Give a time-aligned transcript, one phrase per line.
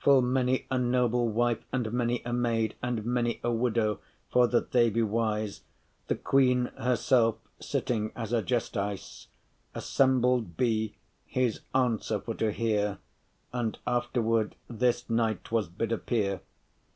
[0.00, 4.72] Full many a noble wife, and many a maid, And many a widow, for that
[4.72, 5.60] they be wise,—
[6.08, 9.28] The queen herself sitting as a justice,—
[9.76, 10.96] Assembled be,
[11.26, 12.98] his answer for to hear,
[13.52, 16.40] And afterward this knight was bid appear.